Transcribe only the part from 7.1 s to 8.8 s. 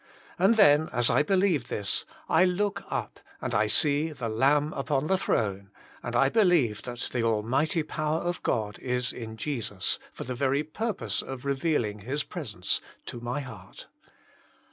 the Al mighty power of God